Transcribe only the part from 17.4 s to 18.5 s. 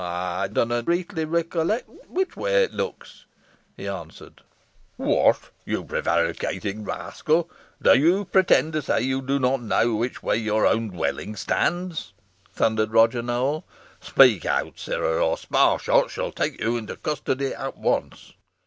at once."